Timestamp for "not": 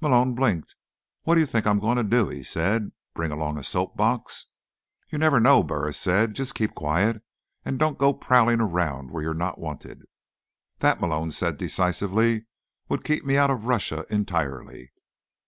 9.34-9.60